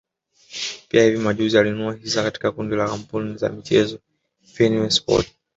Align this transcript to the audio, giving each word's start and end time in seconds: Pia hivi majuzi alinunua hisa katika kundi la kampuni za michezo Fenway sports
Pia 0.89 1.03
hivi 1.03 1.17
majuzi 1.17 1.57
alinunua 1.57 1.93
hisa 1.93 2.23
katika 2.23 2.51
kundi 2.51 2.75
la 2.75 2.87
kampuni 2.87 3.37
za 3.37 3.49
michezo 3.49 3.99
Fenway 4.43 4.89
sports 4.91 5.31